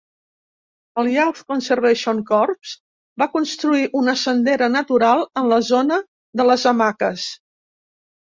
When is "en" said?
5.43-5.51